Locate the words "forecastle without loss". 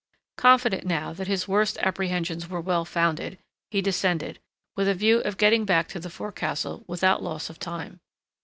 6.09-7.51